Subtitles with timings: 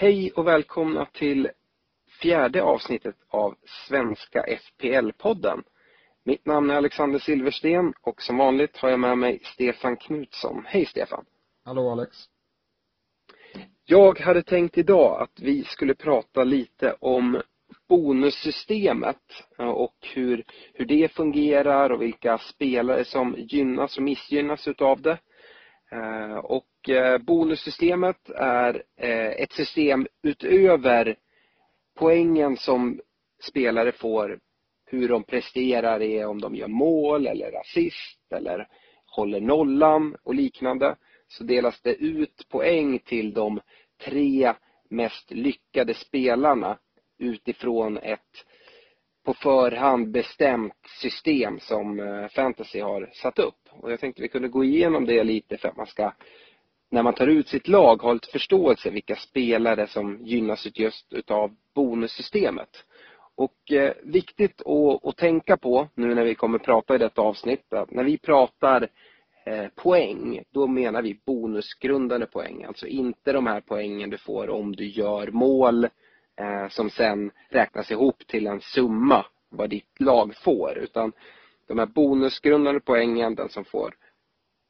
[0.00, 1.50] Hej och välkomna till
[2.22, 3.54] fjärde avsnittet av
[3.88, 5.62] Svenska FPL-podden.
[6.24, 10.64] Mitt namn är Alexander Silversten och som vanligt har jag med mig Stefan Knutsson.
[10.66, 11.24] Hej Stefan!
[11.64, 12.16] Hallå Alex.
[13.84, 17.42] Jag hade tänkt idag att vi skulle prata lite om
[17.88, 19.22] bonussystemet
[19.58, 25.18] eh, och hur, hur det fungerar och vilka spelare som gynnas och missgynnas utav det.
[25.92, 31.16] Eh, och eh, bonussystemet är eh, ett system utöver
[31.98, 33.00] poängen som
[33.42, 34.40] spelare får
[34.86, 38.68] hur de presterar är om de gör mål eller assist eller
[39.06, 40.96] håller nollan och liknande
[41.28, 43.60] så delas det ut poäng till de
[44.04, 44.54] tre
[44.90, 46.78] mest lyckade spelarna
[47.18, 48.46] utifrån ett
[49.30, 53.68] på förhand bestämt system som eh, fantasy har satt upp.
[53.70, 56.12] Och jag tänkte vi kunde gå igenom det lite för att man ska
[56.90, 61.56] när man tar ut sitt lag ha lite förståelse vilka spelare som gynnas just utav
[61.74, 62.84] bonussystemet.
[63.34, 67.72] Och eh, viktigt att, att tänka på nu när vi kommer prata i detta avsnitt
[67.72, 68.88] att när vi pratar
[69.46, 72.64] eh, poäng, då menar vi bonusgrundande poäng.
[72.64, 75.90] Alltså inte de här poängen du får om du gör mål eh,
[76.40, 80.78] Eh, som sen räknas ihop till en summa vad ditt lag får.
[80.78, 81.12] Utan
[81.66, 83.94] de här bonusgrundande poängen, den som får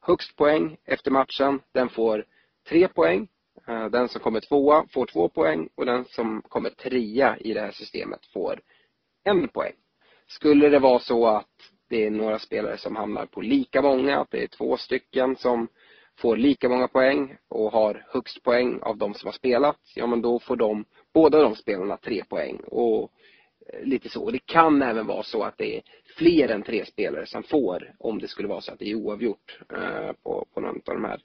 [0.01, 2.25] högst poäng efter matchen, den får
[2.69, 3.27] tre poäng.
[3.67, 7.61] Eh, Den som kommer tvåa får två poäng och den som kommer trea i det
[7.61, 8.59] här systemet får
[9.23, 9.73] en poäng.
[10.27, 14.31] Skulle det vara så att det är några spelare som hamnar på lika många, att
[14.31, 15.67] det är två stycken som
[16.17, 20.21] får lika många poäng och har högst poäng av de som har spelat, ja men
[20.21, 23.11] då får de, båda de spelarna tre poäng och
[23.73, 24.23] eh, lite så.
[24.23, 25.81] Och det kan även vara så att det är
[26.17, 29.59] fler än tre spelare som får om det skulle vara så att det är oavgjort
[29.73, 31.19] eh, på, på någon av de här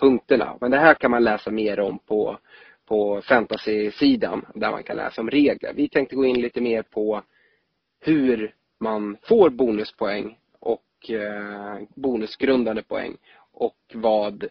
[0.00, 0.58] punkterna.
[0.60, 2.38] Men det här kan man läsa mer om på,
[2.86, 5.72] på fantasy-sidan där man kan läsa om regler.
[5.74, 7.22] Vi tänkte gå in lite mer på
[8.00, 13.16] hur man får bonuspoäng och eh, bonusgrundande poäng
[13.52, 14.44] och vad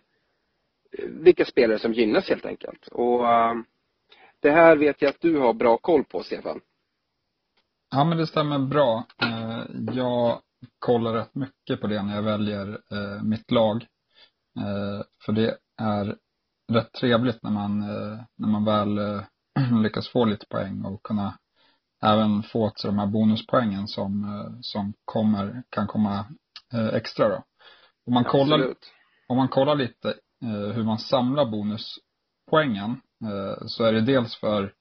[0.91, 2.87] eh, vilka spelare som gynnas helt enkelt.
[2.87, 3.55] Och eh,
[4.41, 6.59] det här vet jag att du har bra koll på Stefan.
[7.91, 9.03] Ja men det stämmer bra.
[9.21, 9.61] Eh,
[9.93, 10.41] Jag
[10.79, 13.83] kollar rätt mycket på det när jag väljer eh, mitt lag.
[14.59, 16.15] Eh, För det är
[16.71, 17.79] rätt trevligt när man,
[18.35, 19.21] när man väl
[19.83, 21.37] lyckas få lite poäng och kunna
[22.03, 24.25] även få till de här bonuspoängen som,
[24.61, 26.25] som kommer, kan komma
[26.93, 27.43] extra då.
[28.07, 28.91] Om man kollar, Absolut.
[29.27, 30.13] om man kollar lite
[30.73, 34.73] hur man samlar bonuspoängen Eh, så är det dels för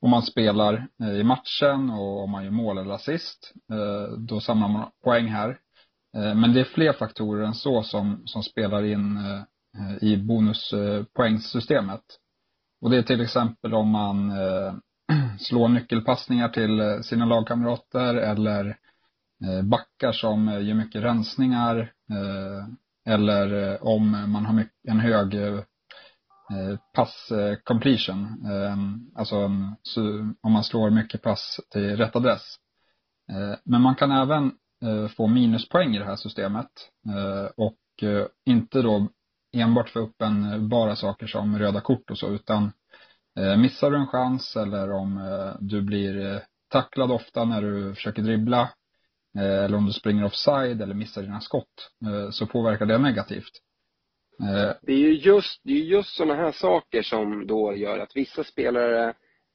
[0.00, 3.52] om man spelar eh, i matchen och om man gör mål eller assist.
[3.72, 5.58] Eh, då samlar man poäng här.
[6.12, 9.18] Men det är fler faktorer än så som, som spelar in
[10.00, 12.00] i bonuspoängsystemet.
[12.80, 14.32] Och det är till exempel om man
[15.38, 18.76] slår nyckelpassningar till sina lagkamrater eller
[19.62, 21.92] backar som gör mycket rensningar
[23.08, 25.34] eller om man har en hög
[26.50, 29.36] Eh, Pass-completion, eh, ehm, Alltså
[30.40, 32.56] om man slår mycket pass till rätt adress.
[33.30, 34.52] Eh, men man kan även
[35.16, 36.70] få minuspoäng i det här systemet
[37.56, 38.04] och
[38.46, 39.08] inte då
[39.52, 42.72] enbart för uppenbara saker som röda kort och så utan
[43.58, 45.20] missar du en chans eller om
[45.60, 48.70] du blir tacklad ofta när du försöker dribbla
[49.38, 51.90] eller om du springer offside eller missar dina skott
[52.30, 53.52] så påverkar det negativt.
[54.82, 58.44] Det är ju just, det är just sådana här saker som då gör att vissa
[58.44, 59.14] spelare,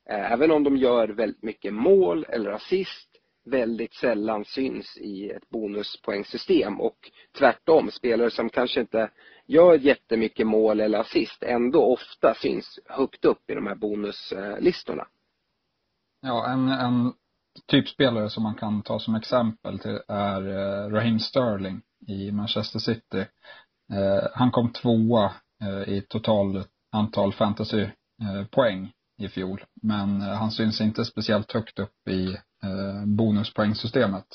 [0.10, 3.10] även om de gör väldigt mycket mål eller assist,
[3.46, 6.98] väldigt sällan syns i ett bonuspoängsystem och
[7.38, 9.10] tvärtom, spelare som kanske inte
[9.46, 15.08] gör jättemycket mål eller assist ändå ofta syns högt upp i de här bonuslistorna.
[16.22, 17.14] Ja, en, en
[17.68, 23.26] typspelare som man kan ta som exempel till är eh, Raheem Sterling i Manchester City.
[23.92, 25.32] Eh, han kom tvåa
[25.62, 29.64] eh, i total antal fantasypoäng eh, i fjol.
[29.82, 32.38] Men han syns inte speciellt högt upp i
[33.06, 34.26] bonuspoängsystemet.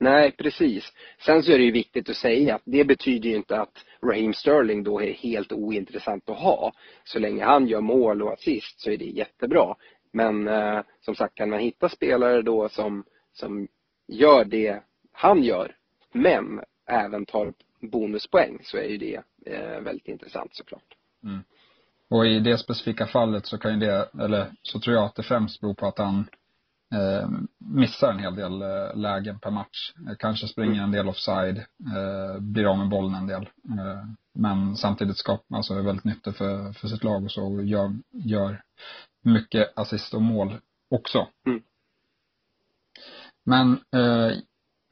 [0.00, 0.92] Nej, precis.
[1.26, 4.32] Sen så är det ju viktigt att säga att det betyder ju inte att Raheem
[4.34, 6.72] Sterling då är helt ointressant att ha.
[7.04, 9.74] Så länge han gör mål och assist så är det jättebra.
[10.12, 13.68] Men eh, som sagt, kan man hitta spelare då som, som
[14.08, 15.76] gör det han gör,
[16.12, 20.96] men även tar bonuspoäng så är ju det eh, väldigt intressant såklart.
[21.24, 21.42] Mm.
[22.08, 25.22] Och i det specifika fallet så kan ju det, eller så tror jag att det
[25.22, 26.28] främst beror på att han
[26.94, 27.28] eh,
[27.58, 29.92] missar en hel del eh, lägen per match.
[30.08, 30.84] Eh, kanske springer mm.
[30.84, 31.58] en del offside,
[31.96, 33.42] eh, blir av med bollen en del.
[33.42, 37.64] Eh, men samtidigt skapar, alltså är väldigt nyttig för, för sitt lag och så och
[37.64, 38.62] gör, gör
[39.22, 41.28] mycket assist och mål också.
[41.46, 41.62] Mm.
[43.44, 44.36] Men eh,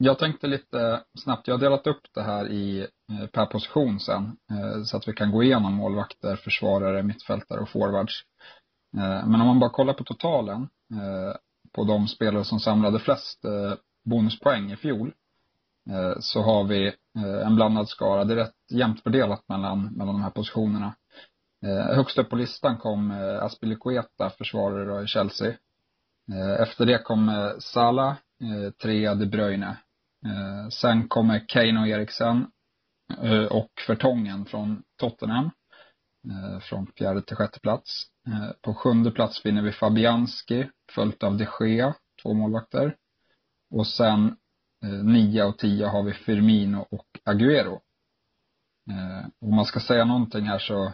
[0.01, 2.79] jag tänkte lite snabbt, jag har delat upp det här i
[3.11, 4.37] eh, per position sen.
[4.51, 8.23] Eh, så att vi kan gå igenom målvakter, försvarare, mittfältare och forwards.
[8.97, 10.67] Eh, men om man bara kollar på totalen
[11.75, 13.45] på de spelare som samlade flest
[14.05, 15.13] bonuspoäng i fjol.
[16.19, 16.93] Så har vi
[17.45, 18.23] en blandad skara.
[18.23, 20.95] Det är rätt jämnt fördelat mellan, mellan de här positionerna.
[21.95, 23.11] Högst upp på listan kom
[23.41, 25.53] Aspilicueta, försvarare i Chelsea.
[26.59, 27.27] Efter det kom
[27.59, 28.15] Sala, Salah,
[28.81, 29.77] trea De Bruyne.
[30.25, 32.47] Eh, sen kommer Kane och Eriksen
[33.21, 35.51] eh, och Vertongen från Tottenham.
[36.27, 38.05] Eh, från fjärde till sjätte plats.
[38.27, 42.95] Eh, på sjunde plats finner vi Fabianski, följt av de Gea, två målvakter.
[43.71, 44.37] Och sen
[44.83, 47.79] eh, nio och tio har vi Firmino och Agüero.
[48.89, 50.93] Eh, om man ska säga någonting här så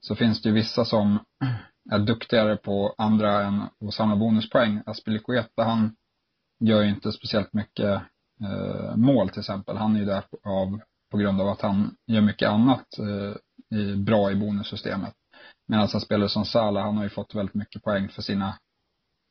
[0.00, 1.18] så finns det ju vissa som
[1.90, 4.82] är duktigare på andra än att samla bonuspoäng.
[4.86, 5.96] Aspilicueta, han
[6.60, 8.02] gör ju inte speciellt mycket
[8.40, 9.76] Eh, mål till exempel.
[9.76, 10.80] Han är ju där av,
[11.10, 15.14] på grund av att han gör mycket annat eh, bra i bonussystemet.
[15.66, 18.58] Medan en spelare som Salah, han har ju fått väldigt mycket poäng för sina,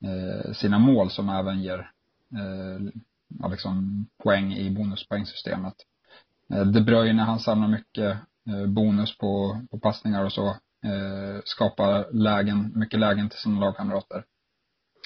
[0.05, 1.91] eh, sina mål som även ger
[2.33, 5.75] eh, liksom poäng i bonuspoängsystemet.
[6.53, 8.17] Eh, De Bruyne, han samlar mycket
[8.47, 10.47] Eh, bonus på, på passningar och så.
[10.85, 14.23] Eh, skapar lägen, mycket lägen till sina lagkamrater.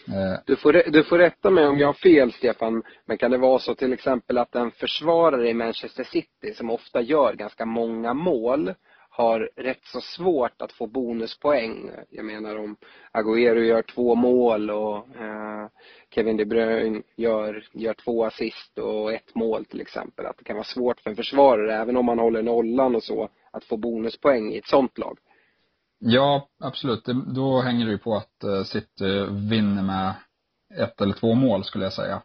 [0.07, 0.39] Eh.
[0.45, 3.59] Du får, du får rätta mig om jag har fel Stefan, men kan det vara
[3.59, 8.73] så till exempel att en försvarare i Manchester City som ofta gör ganska många mål
[9.13, 11.91] har rätt så svårt att få bonuspoäng.
[12.09, 12.75] Jag menar om
[13.11, 15.67] Agüero gör två mål och eh,
[16.15, 20.25] Kevin De Bruyne gör, gör två assist och ett mål till exempel.
[20.25, 23.29] Att det kan vara svårt för en försvarare, även om man håller nollan och så,
[23.51, 25.17] att få bonuspoäng i ett sånt lag.
[26.03, 27.05] Ja, absolut.
[27.35, 30.13] då hänger det ju på att eh, City vinner med
[30.75, 32.21] ett eller två mål skulle jag säga.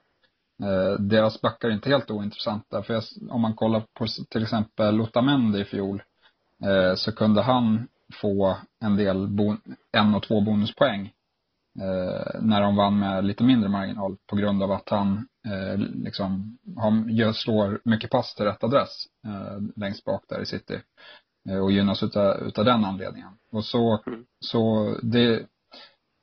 [0.62, 2.82] Eh, deras backar är inte helt ointressanta.
[2.82, 6.02] För om man kollar på till exempel Otamendi i fjol
[6.64, 9.28] eh, så kunde han få en del,
[9.92, 11.12] en och två bonuspoäng
[12.40, 15.28] när de vann med lite mindre marginal på grund av att han
[15.94, 16.58] liksom
[17.34, 19.06] slår mycket pass till rätt adress
[19.76, 20.80] längst bak där i city
[21.62, 23.38] och gynnas utav, utav den anledningen.
[23.52, 24.24] Och så, mm.
[24.40, 25.46] så det,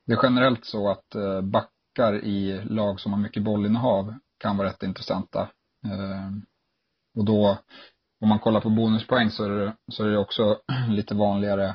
[0.07, 4.83] det är generellt så att backar i lag som har mycket bollinnehav kan vara rätt
[4.83, 5.49] intressanta.
[7.17, 7.57] Och då
[8.23, 11.65] om man kollar på bonuspoäng så är det, så är det också lite vanligare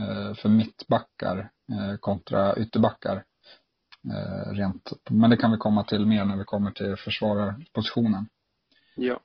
[0.00, 1.38] eh, för mittbackar
[1.72, 3.24] eh, kontra ytterbackar.
[4.12, 8.26] Eh, rent, men det kan vi komma till mer när vi kommer till försvararpositionen.
[8.96, 9.20] Ja.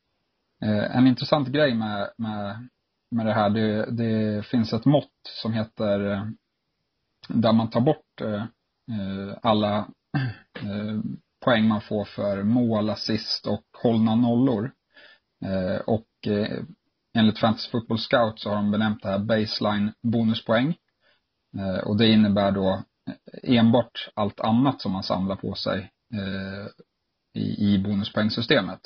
[0.89, 2.67] En intressant grej med, med,
[3.13, 6.25] med det här, det, det finns ett mått som heter eh,
[7.27, 8.43] där man tar bort eh,
[8.97, 9.87] eh, alla
[11.45, 14.71] poäng man får för mål, assist och hållna nollor.
[15.85, 16.63] Och eh,
[17.13, 20.75] enligt Fantasy Football Scout så har de benämnt det här baseline bonuspoäng.
[21.57, 22.83] Eh, och det innebär då
[23.43, 26.67] enbart allt annat som man samlar på sig eh,
[27.41, 28.79] i, i bonuspoängsystemet.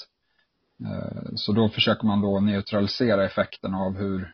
[0.86, 4.34] Eh, så då försöker man då neutralisera effekten av hur,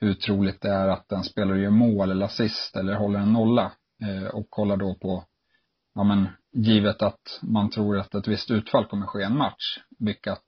[0.00, 3.72] hur troligt det är att en spelare gör mål eller assist eller håller en nolla.
[4.02, 5.24] Eh, och kollar då på,
[5.94, 9.78] ja men givet att man tror att ett visst utfall kommer ske i en match,
[9.98, 10.38] vilka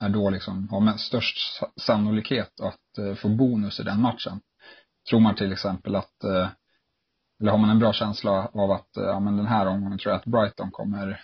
[0.00, 4.40] är då liksom, har störst sannolikhet att eh, få bonus i den matchen.
[5.10, 6.24] Tror man till exempel att,
[7.40, 10.18] eller har man en bra känsla av att, ja men den här omgången tror jag
[10.18, 11.20] att Brighton kommer,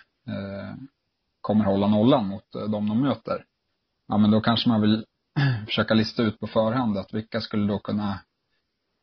[1.47, 3.45] kommer hålla nollan mot eh, de de möter.
[4.07, 5.05] Ja men då kanske man vill
[5.65, 8.19] försöka lista ut på förhand att vilka skulle då kunna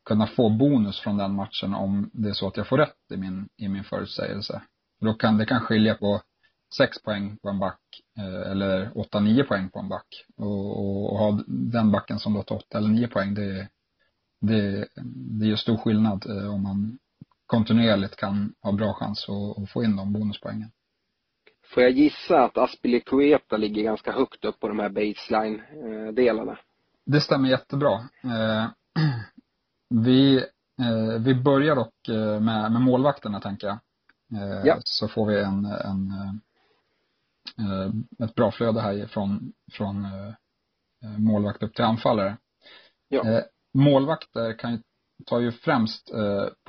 [0.05, 3.17] kunna få bonus från den matchen om det är så att jag får rätt i
[3.17, 4.63] min, i min förutsägelse.
[5.01, 6.23] Då kan det kan skilja på
[6.77, 7.81] sex poäng på en back
[8.19, 10.07] eh, eller åtta, nio poäng på en back.
[10.37, 13.69] Och, och, och, ha den backen som då tar åtta eller nio poäng, det,
[14.41, 14.89] det,
[15.41, 16.99] det gör stor skillnad eh, om man
[17.47, 20.71] kontinuerligt kan ha bra chans att, att få in de bonuspoängen.
[21.75, 26.53] Får jag gissa att Aspilicueta ligger ganska högt upp på de här baseline-delarna?
[26.53, 26.59] Eh,
[27.07, 28.01] det stämmer jättebra.
[29.89, 30.37] Vi,
[30.81, 33.79] eh, vi börjar dock eh, med, med målvakterna tänker jag.
[34.43, 34.77] Eh, ja.
[34.85, 36.13] Så får vi en, en,
[37.59, 40.33] eh, ett bra flöde här från, från eh,
[41.19, 42.37] målvakt upp till anfallare.
[43.09, 43.29] Ja.
[43.29, 43.43] Eh,
[43.75, 44.79] målvakter kan ju,
[45.27, 46.11] tar ju främst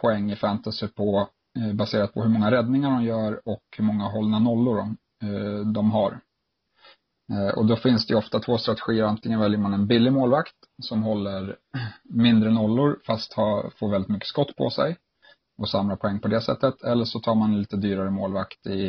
[0.02, 4.04] poäng i fantasy på, Eh, baserat på hur många räddningar de gör och hur många
[4.04, 4.98] hållna nollor de,
[5.28, 6.20] eh, de har.
[7.32, 9.04] Eh, och då finns det ju ofta två strategier.
[9.04, 11.56] Antingen väljer man en billig målvakt som håller
[12.04, 14.98] mindre nollor fast har, får väldigt mycket skott på sig
[15.58, 16.84] och samlar poäng på det sättet.
[16.84, 18.88] Eller så tar man en lite dyrare målvakt i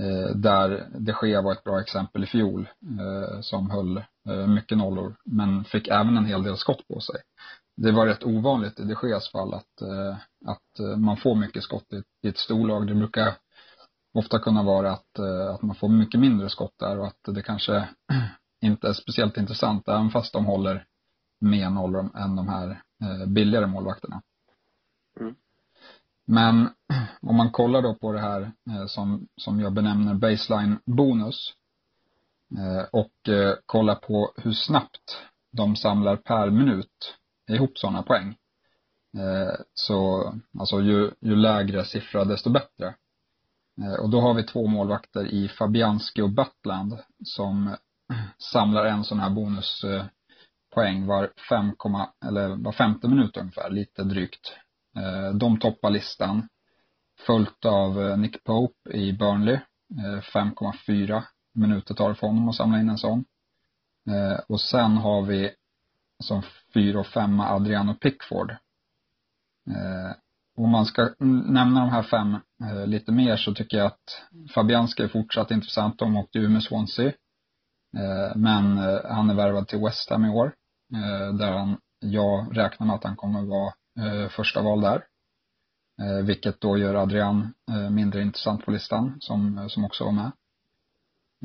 [0.00, 2.68] eh, där det sker var ett bra exempel i fjol
[3.00, 3.96] eh, som höll
[4.28, 7.16] eh, mycket nollor men fick även en hel del skott på sig.
[7.82, 11.62] Det var rätt ovanligt i de Geas fall att, eh, att eh, man får mycket
[11.62, 11.86] skott
[12.22, 12.86] i, ett storlag.
[12.86, 13.34] Det brukar
[14.14, 17.42] ofta kunna vara att, eh, att man får mycket mindre skott där och att det
[17.42, 17.88] kanske
[18.60, 20.86] inte är speciellt intressant även fast de håller
[21.40, 22.82] mer nollor än de här
[23.26, 24.22] billigare målvakterna.
[25.20, 25.34] Mm.
[26.24, 26.68] Men
[27.22, 28.52] om man kollar då på det här
[28.86, 31.52] som, som jag benämner baseline bonus
[32.90, 33.28] och
[33.66, 35.18] kollar på hur snabbt
[35.50, 37.16] de samlar per minut
[37.50, 38.36] ihop sådana poäng.
[39.18, 42.94] Eh, så, alltså ju, ju lägre siffra desto bättre.
[43.82, 47.76] Eh, och då har vi två målvakter i Fabianski och Butland som
[48.52, 51.72] samlar en sån här bonuspoäng var 5,
[52.26, 54.56] eller var femte minut ungefär, lite drygt.
[54.96, 56.48] Eh, de toppar listan.
[57.26, 59.58] Följt av Nick Pope i Burnley.
[60.32, 61.22] 5,4
[61.54, 63.24] minuter tar det för honom att samla in en sån.
[64.48, 65.50] Och sen har vi
[66.22, 66.42] som
[66.74, 68.50] fyra och femma Adriano Pickford
[69.70, 70.16] eh,
[70.56, 74.22] om man ska nämna de här fem eh, lite mer så tycker jag att
[74.54, 75.98] Fabianski är fortsatt intressant.
[75.98, 77.12] De åkte ju med Swansea.
[77.96, 80.54] Eh, men eh, han är värvad till West Ham i år.
[80.94, 85.04] Eh, där han, jag räknar med att han kommer vara eh, första val där.
[86.02, 90.32] Eh, vilket då gör Adrian eh, mindre intressant på listan, som, som också var med.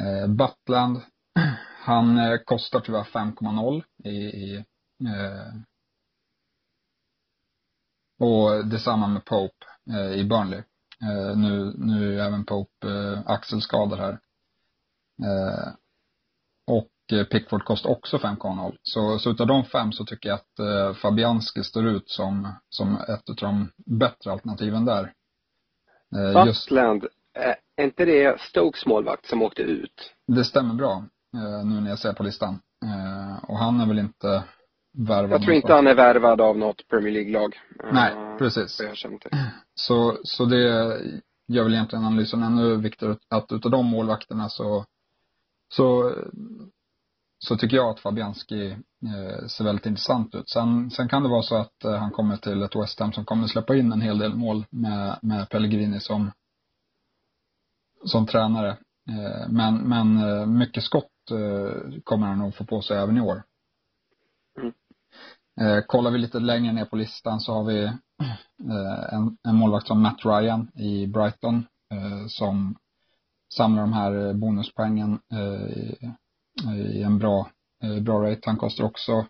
[0.01, 1.01] Eh, Butland,
[1.87, 4.63] han kostar tyvärr 5,0 i, i
[8.19, 10.59] och detsamma med Pope eh, i Burnley.
[11.01, 14.19] Eh, nu, nu är även Pope eh, axelskadad här.
[15.23, 15.73] Eh,
[16.67, 18.77] och eh, Pickford kostar också 5,0.
[18.83, 22.95] Så, så utav de fem så tycker jag att eh, Fabianski står ut som, som
[22.95, 25.13] ett av de bättre alternativen där.
[26.15, 27.21] Eh, Butland, just...
[27.77, 30.13] är inte det Stokes målvakt som åkte ut?
[30.27, 31.03] Det stämmer bra, eh,
[31.63, 32.59] nu när jag ser på listan.
[32.85, 34.43] Eh, och han är väl inte
[34.97, 35.31] värvad.
[35.31, 37.55] Jag tror inte han är värvad av något Premier League-lag.
[37.91, 38.81] Nej, uh, precis.
[39.75, 40.63] Så, så det
[41.47, 44.85] gör väl egentligen analysen ännu viktigare att utav de målvakterna så,
[45.73, 46.13] så,
[47.39, 50.49] så tycker jag att Fabianski eh, ser väldigt intressant ut.
[50.49, 53.25] Sen, sen kan det vara så att eh, han kommer till ett West Ham som
[53.25, 56.31] kommer släppa in en hel del mål med, med Pellegrini som,
[58.05, 58.77] som tränare.
[59.09, 61.16] Eh, men, men eh, mycket skott eh,
[62.03, 63.43] kommer han nog få på sig även i år.
[65.61, 69.87] Eh, kollar vi lite längre ner på listan så har vi eh, en, en målvakt
[69.87, 72.75] som Matt Ryan i Brighton eh, som
[73.53, 76.11] samlar de här bonuspoängen eh, i,
[76.75, 77.49] i, en bra,
[77.83, 78.41] eh, bra rate.
[78.45, 79.25] Han kostar också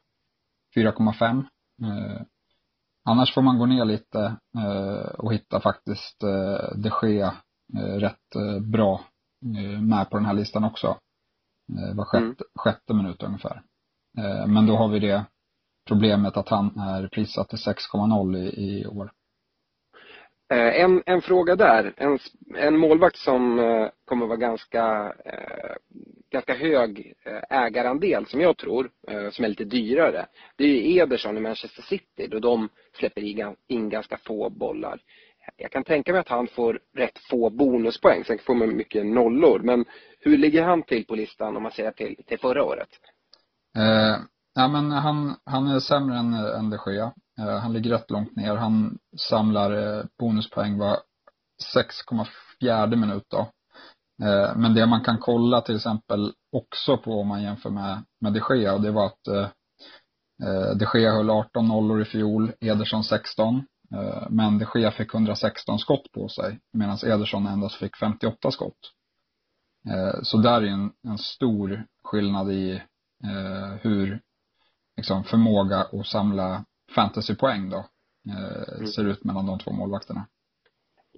[0.75, 1.45] 4,5.
[1.83, 2.21] Eh,
[3.05, 4.35] annars får man gå ner lite
[5.17, 7.33] och hitta faktiskt eh, de Gea
[7.99, 9.01] rätt bra
[9.81, 10.97] med på den här listan också.
[11.95, 12.35] Var sjätte, mm.
[12.55, 13.61] sjätte minut ungefär.
[14.47, 15.25] men då har vi det
[15.87, 19.11] problemet att han är prissatt till 6,0 i, i år.
[20.49, 21.93] Eh, en, en fråga där.
[21.97, 22.19] En,
[22.55, 25.75] en målvakt som eh, kommer vara ganska, eh,
[26.31, 27.13] ganska hög
[27.49, 28.89] ägarandel som jag tror,
[29.31, 30.25] som är lite dyrare.
[30.55, 32.69] Det är Ederson i Manchester City då de
[32.99, 33.21] släpper
[33.67, 34.99] in ganska få bollar
[35.55, 38.23] jag kan tänka mig att han får rätt få bonuspoäng.
[38.23, 39.59] Sen får man mycket nollor.
[39.59, 39.85] Men
[40.19, 42.89] hur ligger han till på listan om man ser till, till förra året?
[43.77, 44.17] Eh,
[44.55, 47.13] ja, men han, han är sämre än, än de Gea.
[47.39, 48.55] Eh, han ligger rätt långt ner.
[48.55, 48.97] Han
[49.29, 50.97] samlar eh, bonuspoäng var
[51.75, 53.51] 6,4 minut då.
[54.23, 58.33] Eh, men det man kan kolla till exempel också på om man jämför med, med
[58.33, 59.49] de Gea, och det var att eh,
[60.43, 63.63] eh de Gea höll 18 nollor i fjol, Ederson 16.
[64.29, 68.93] Men de Gea fick 116 skott på sig medan Ederson endast fick 58 skott.
[70.23, 72.81] Så där är en, en stor skillnad i
[73.81, 74.21] hur
[74.97, 76.65] liksom, förmåga att samla
[76.95, 77.85] fantasypoäng då
[78.29, 78.87] mm.
[78.87, 80.25] ser ut mellan de två målvakterna.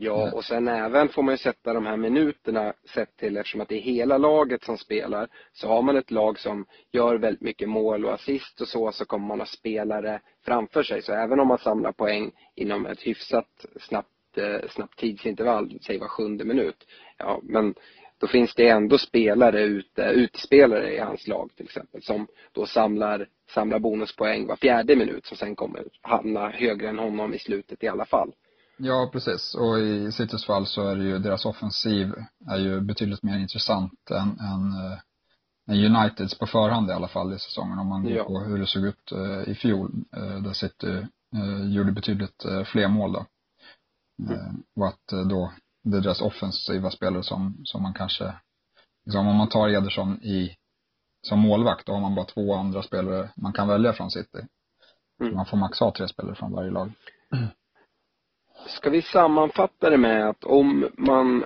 [0.01, 3.69] Ja, och sen även får man ju sätta de här minuterna sett till eftersom att
[3.69, 5.27] det är hela laget som spelar.
[5.53, 9.05] Så har man ett lag som gör väldigt mycket mål och assist och så, så
[9.05, 11.01] kommer man ha spelare framför sig.
[11.01, 16.07] Så även om man samlar poäng inom ett hyfsat snabbt, eh, snabbt tidsintervall, säg var
[16.07, 16.87] sjunde minut.
[17.17, 17.73] Ja, men
[18.17, 23.27] då finns det ändå spelare ute, utespelare i hans lag till exempel, som då samlar,
[23.49, 27.87] samlar bonuspoäng var fjärde minut som sen kommer hamna högre än honom i slutet i
[27.87, 28.33] alla fall.
[28.81, 29.55] Ja, precis.
[29.55, 32.13] Och i Citys fall så är det ju, deras offensiv
[32.47, 34.73] är ju betydligt mer intressant än, än,
[35.67, 37.79] än Uniteds på förhand i alla fall i säsongen.
[37.79, 38.23] Om man går ja.
[38.23, 41.07] på hur det såg ut uh, i fjol, uh, där City
[41.75, 43.25] gjorde betydligt fler mål då.
[44.19, 44.63] Mm.
[44.75, 45.51] och att då,
[45.83, 48.33] det är deras offensiva spelare som, som man kanske,
[49.05, 50.55] liksom om man tar Ederson i,
[51.27, 54.39] som målvakt, då har man bara två andra spelare man kan välja från City.
[55.21, 55.35] Mm.
[55.35, 56.91] Man får max ha tre spelare från varje lag.
[57.33, 57.47] Mm.
[58.69, 61.45] Ska vi sammanfatta det med att om man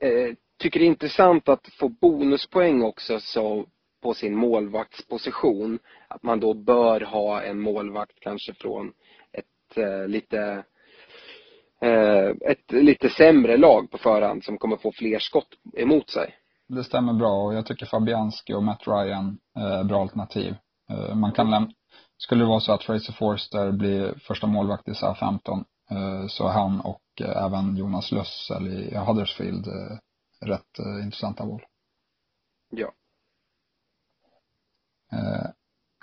[0.00, 3.66] eh, tycker det är intressant att få bonuspoäng också så
[4.02, 8.92] på sin målvaktsposition, att man då bör ha en målvakt kanske från
[9.32, 10.64] ett eh, lite
[11.80, 16.34] eh, ett lite sämre lag på förhand som kommer få fler skott emot sig.
[16.68, 20.54] Det stämmer bra och jag tycker Fabianski och Matt Ryan är bra alternativ.
[20.90, 21.70] Eh, man kan lämna,
[22.16, 25.64] skulle det vara så att Fraser Forster blir första målvakt i SA-15
[26.28, 29.98] så han och eh, även Jonas Lössel i Huddersfield eh,
[30.46, 31.62] rätt intressanta val.
[32.70, 32.92] Ja.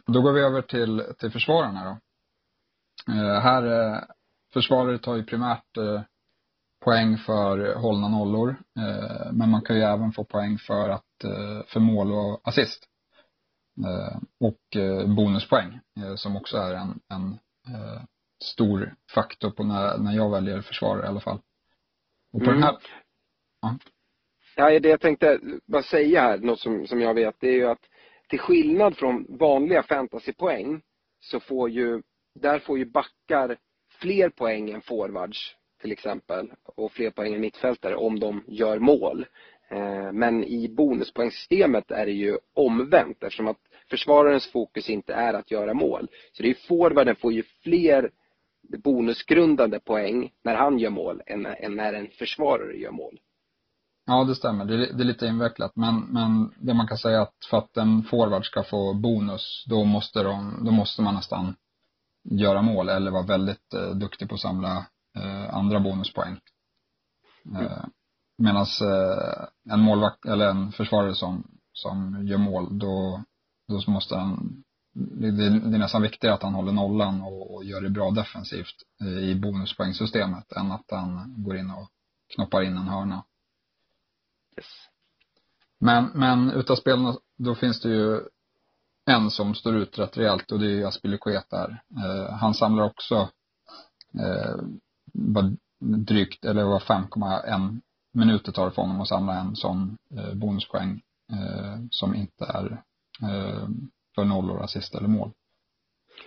[0.06, 2.00] Då går vi över till, till försvararna då.
[3.40, 4.04] Här,
[4.54, 5.78] försvaret tar ju primärt
[6.86, 8.56] poäng för hållna nollor.
[9.32, 11.04] Men man kan ju även få poäng för att,
[11.68, 12.88] för mål och assist.
[14.40, 14.78] Och
[15.16, 15.80] bonuspoäng
[16.16, 17.40] som också är en, en
[18.44, 21.40] stor faktor på när, när jag väljer försvarare i alla fall.
[22.34, 22.54] Och på mm.
[22.56, 22.78] den här,
[23.62, 23.78] ja.
[24.56, 24.80] ja.
[24.80, 27.90] det jag tänkte bara säga här, något som, som jag vet, det är ju att
[28.30, 30.82] till skillnad från vanliga fantasypoäng
[31.20, 32.02] så får ju,
[32.36, 33.58] där får ju backar
[34.00, 39.26] fler poäng än forwards till exempel och fler poäng än mittfältare om de gör mål.
[39.70, 43.58] Eh, men i bonuspoängsystemet är det ju omvänt eftersom att
[43.90, 46.08] försvararens fokus inte är att göra mål.
[46.32, 48.12] Så det är forwarden får ju fler
[48.84, 53.20] bonusgrundande poäng när han gör mål än, än när en försvarare gör mål.
[54.06, 54.66] Ja, det stämmer.
[54.66, 55.72] Det är, det är lite invecklat.
[55.76, 59.84] Men, men det man kan säga att för att en forward ska få bonus, då
[59.84, 61.56] måste, de, då måste man nästan
[62.30, 64.86] göra mål eller vara väldigt eh, duktig på att samla
[65.18, 66.40] eh, andra bonuspoäng.
[67.56, 67.90] Eh, mm.
[68.38, 73.24] Medan eh, en målvakt, eller en försvarare som, som gör mål, då,
[73.68, 74.64] då måste han
[74.98, 78.76] det, det, är nästan viktigare att han håller nollan och, och gör det bra defensivt
[79.22, 81.90] i bonuspoängsystemet än att han går in och
[82.36, 83.24] knoppar in en hörna.
[84.58, 84.66] Yes.
[85.80, 88.22] Men, men utav spelarna, då finns det ju
[89.06, 91.70] en som står ut rätt rejält och det är ju Aspilicueta.
[91.98, 93.30] Eh, han samlar också
[94.20, 94.56] eh,
[95.80, 97.82] drygt, eller var 5,1
[98.14, 102.84] minuter tar det för honom att samla en sån eh, bonuspoäng eh, som inte är
[103.22, 103.68] eh,
[104.18, 105.32] för nollor, assist eller mål.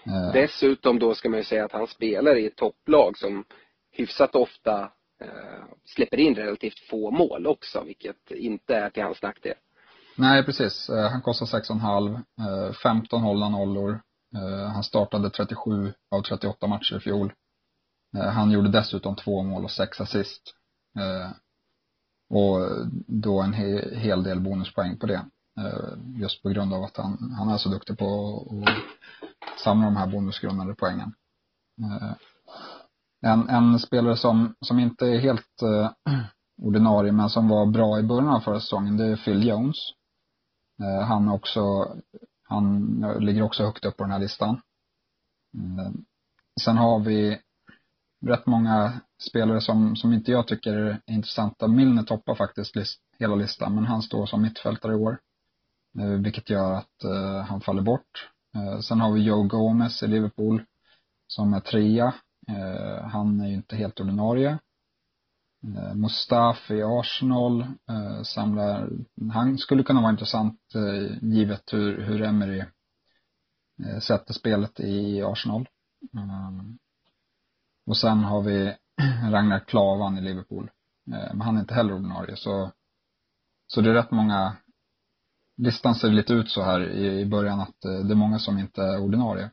[0.07, 0.33] Eh.
[0.33, 3.45] Dessutom då ska man ju säga att han spelar i ett topplag som
[3.93, 4.83] hyfsat ofta
[5.21, 9.55] eh, släpper in relativt få mål också, vilket inte är till hans nackdel.
[10.17, 10.89] Nej, precis.
[10.89, 12.15] Eh, han kostar 6,5.
[12.15, 14.01] Eh, 15 hållna nollor.
[14.75, 17.33] Han startade 37 av 38 matcher i fjol.
[18.35, 20.55] Han gjorde dessutom två mål och sex assist.
[22.31, 22.61] Och
[23.07, 25.25] då en he hel del bonuspoäng på det.
[25.59, 28.05] Eh, just på grund av att han, han är så duktig på
[28.67, 31.15] att samla de här bonusgrundande poängen.
[31.83, 32.13] Eh,
[33.23, 35.91] en, en spelare som, som inte är helt eh,
[36.63, 39.77] ordinarie men som var bra i början av förra säsongen det är Phil Jones.
[41.09, 41.61] Han är också,
[42.49, 44.61] han ligger också högt upp på den här listan.
[46.61, 47.41] Sen har vi
[48.27, 51.69] rätt många spelare som, som inte jag tycker är intressanta.
[51.69, 55.19] Milner toppar faktiskt list, hela listan, men han står som mittfältare i år.
[55.99, 58.31] Eh, vilket gör att eh, han faller bort.
[58.55, 60.65] Eh, sen har vi Joe Gomez i Liverpool
[61.27, 62.15] som är trea.
[63.03, 64.59] Han är ju inte helt ordinarie.
[65.95, 67.67] Mustafi i Arsenal
[68.25, 68.91] samlar,
[69.33, 70.61] han skulle kunna vara intressant
[71.23, 72.65] givet hur, hur Emery
[74.03, 75.69] sätter spelet i Arsenal.
[77.87, 78.77] Och sen har vi
[79.31, 80.71] Ragnar Klavan i Liverpool.
[81.07, 82.73] Men han är inte heller ordinarie så,
[83.67, 84.57] så det är rätt många
[85.61, 88.59] listan ser lite ut så här i, i början att eh, det är många som
[88.59, 89.51] inte är ordinarie.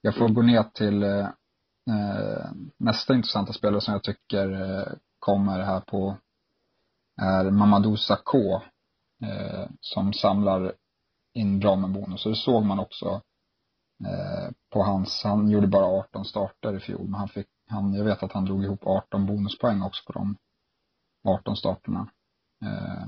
[0.00, 1.28] Jag får gå ner till eh,
[1.90, 6.16] eh, nästa intressanta spelare som jag tycker eh, kommer här på
[7.20, 8.54] är Mamadou Sakho
[9.24, 10.72] eh, som samlar
[11.34, 12.26] in bra med bonus.
[12.26, 13.22] Och det såg man också
[14.04, 18.04] eh, på hans, han gjorde bara 18 starter i fjol, men han fick, han, jag
[18.04, 20.36] vet att han drog ihop 18 bonuspoäng också på de
[21.28, 22.10] 18 starterna.
[22.64, 23.06] Eh,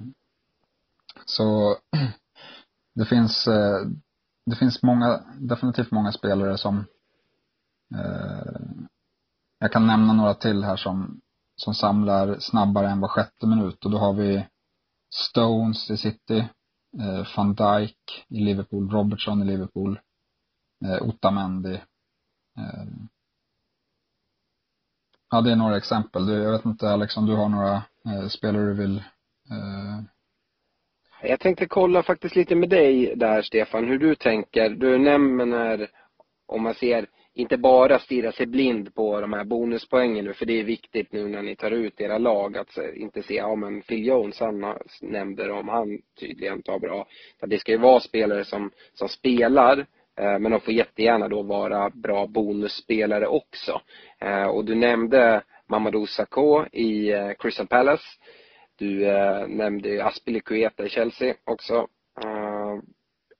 [1.24, 1.76] så
[2.94, 3.80] det finns, eh,
[4.46, 6.78] det finns många, definitivt många spelare som
[7.94, 8.60] eh,
[9.58, 11.20] jag kan nämna några till här som,
[11.56, 14.46] som samlar snabbare än var sjätte minut och då har vi
[15.14, 16.48] Stones i City,
[16.98, 20.00] eh, van Dijk i Liverpool, Robertson i Liverpool,
[21.00, 21.80] Otamendi.
[25.30, 26.28] Ja, det är några exempel.
[26.28, 27.82] Jag vet inte Alex om du har några
[28.28, 29.02] spelare du vill
[31.22, 34.68] jag tänkte kolla faktiskt lite med dig där Stefan, hur du tänker.
[34.70, 35.90] Du nämner,
[36.46, 40.61] om man ser, inte bara stirra sig blind på de här bonuspoängen nu, för det
[40.61, 44.06] är viktigt nu när ni tar ut era lag att inte se, ja men Phil
[44.06, 47.06] Jones, han nämnde det om han tydligen tar bra.
[47.46, 49.78] Det ska ju vara spelare som, som spelar,
[50.20, 53.80] eh, men de får jättegärna då vara bra bonusspelare också.
[54.18, 58.04] Eh, och du nämnde Mamadou Sakho i eh, Crystal Palace.
[58.80, 61.74] Du eh, nämnde Aspilicueta i Chelsea också.
[62.24, 62.78] Eh,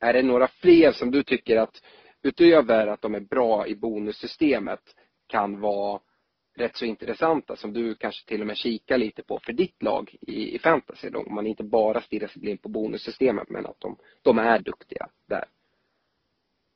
[0.01, 1.83] är det några fler som du tycker att
[2.23, 4.81] utöver att de är bra i bonussystemet
[5.27, 6.01] kan vara
[6.57, 10.17] rätt så intressanta som du kanske till och med kikar lite på för ditt lag
[10.21, 11.23] i, i fantasy då?
[11.23, 15.09] Om man inte bara stirrar sig blind på bonussystemet men att de, de är duktiga
[15.27, 15.45] där.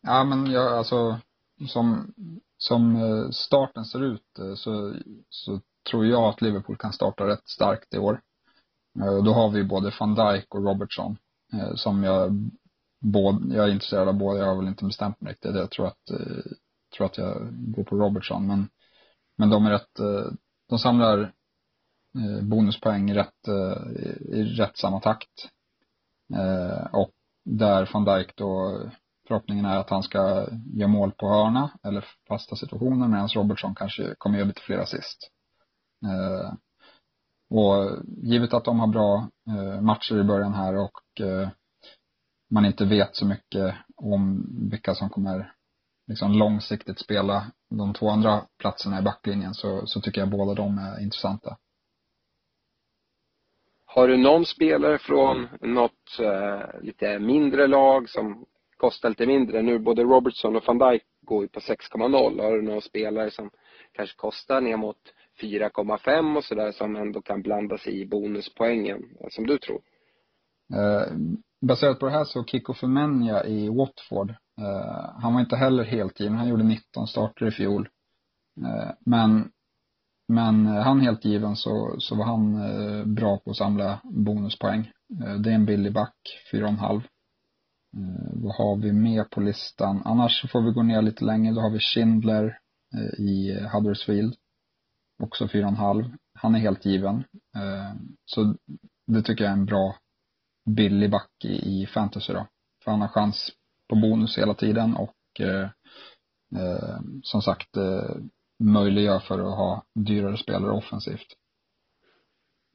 [0.03, 1.18] Ja men jag, alltså
[1.68, 2.14] som,
[2.59, 4.94] som eh, starten ser ut eh, så,
[5.29, 8.20] så tror jag att Liverpool kan starta rätt starkt i år.
[9.00, 11.16] Eh, då har vi både van Dijk och Robertson
[11.52, 12.50] eh, som jag
[13.00, 15.54] både, jag är intresserad av båda, jag har väl inte bestämt mig riktigt.
[15.54, 16.52] Jag tror att, eh,
[16.96, 18.68] tror att jag går på Robertson men,
[19.37, 20.00] men de är rätt,
[20.68, 21.33] de samlar
[22.42, 23.48] bonuspoäng i rätt,
[24.33, 25.48] i rätt samma takt.
[26.92, 27.11] Och
[27.44, 28.80] där van Dijk då,
[29.28, 34.14] förhoppningen är att han ska göra mål på hörna eller fasta situationer medan Robertson kanske
[34.18, 35.30] kommer göra lite fler assist.
[37.55, 41.49] Och givet att de har bra eh, matcher i början här och eh,
[42.51, 45.53] man inte vet så mycket om vilka som kommer
[46.07, 50.79] liksom långsiktigt spela de två andra platserna i backlinjen så, så tycker jag båda de
[50.79, 51.57] är intressanta.
[53.85, 58.45] Har du någon spelare från något eh, lite mindre lag som
[58.77, 59.62] kostar lite mindre?
[59.62, 62.43] Nu både Robertson och van Dijk går ju på 6,0.
[62.43, 63.51] Har du någon spelare som
[63.93, 64.97] kanske kostar ner mot
[65.40, 69.81] 4,5 och sådär som ändå kan blanda sig i bonuspoängen, som du tror?
[70.75, 71.16] Eh,
[71.66, 76.20] baserat på det här så Kiko Femenya i Watford, eh, han var inte heller helt
[76.20, 77.88] given, han gjorde 19 starter i fjol.
[78.66, 79.51] Eh, men,
[80.29, 84.90] men han helt given så, så var han eh, bra på att samla bonuspoäng.
[85.25, 86.14] Eh, det är en billig back,
[86.53, 86.97] 4,5.
[86.97, 87.03] Eh,
[88.33, 90.03] vad har vi mer på listan?
[90.05, 92.59] Annars får vi gå ner lite längre, då har vi Schindler
[92.94, 94.35] eh, i Huddersfield
[95.22, 96.16] också 4,5.
[96.35, 97.16] Han är helt given.
[97.57, 98.55] Eh, så
[99.07, 99.96] det tycker jag är en bra
[100.70, 102.46] billig back i, fantasy då.
[102.85, 103.53] För han har chans
[103.88, 105.68] på bonus hela tiden och eh,
[106.57, 108.16] eh, som sagt eh,
[108.64, 111.27] möjliggör för att ha dyrare spelare offensivt.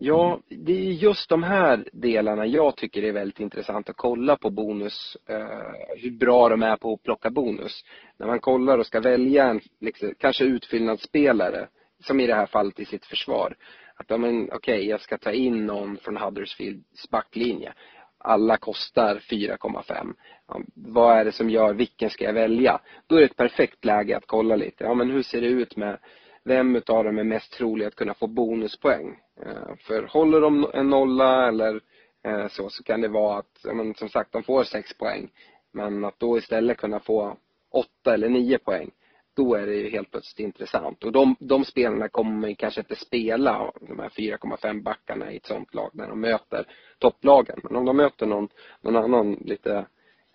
[0.02, 4.50] Ja, det är just de här delarna jag tycker är väldigt intressant att kolla på
[4.50, 7.84] bonus, eh, hur bra de är på att plocka bonus.
[8.18, 11.68] När man kollar och ska välja en, liksom, kanske utfyllnadsspelare
[12.04, 13.56] som i det här fallet i sitt försvar.
[13.96, 17.74] Att, ja men okej, okay, jag ska ta in någon från Huddersfields backlinje.
[18.18, 20.14] Alla kostar 4,5.
[20.48, 22.80] Ja, vad är det som gör, vilken ska jag välja?
[23.08, 24.84] Då är det ett perfekt läge att kolla lite.
[24.84, 26.00] Ja men hur ser det ut med
[26.44, 29.20] vem utav dem är mest trolig att kunna få bonuspoäng?
[29.46, 31.82] Eh, för håller de en nolla eller
[32.26, 35.30] eh, så, så kan det vara att, ja, men som sagt, de får 6 poäng.
[35.72, 37.38] Men att då istället kunna få
[37.72, 38.92] 8 eller 9 poäng
[39.40, 41.04] då är det ju helt plötsligt intressant.
[41.04, 45.46] Och de, de spelarna kommer man kanske inte spela, de här 4,5 backarna i ett
[45.46, 46.66] sånt lag när de möter
[47.00, 47.60] topplagen.
[47.64, 48.48] Men om de möter någon,
[48.82, 49.86] någon annan lite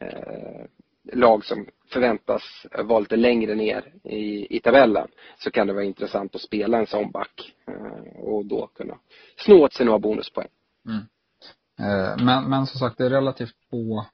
[0.00, 0.64] eh,
[1.12, 2.42] lag som förväntas
[2.84, 6.86] vara lite längre ner i, i tabellen så kan det vara intressant att spela en
[6.86, 8.98] sån back eh, och då kunna
[9.36, 10.48] snå åt sig några bonuspoäng.
[10.86, 11.02] Mm.
[11.78, 14.06] Eh, men, men som sagt, det är relativt få